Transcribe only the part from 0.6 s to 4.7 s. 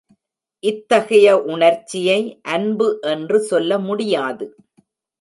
இத்தகைய உணர்ச்சியை அன்பு என்று சொல்ல முடியாது.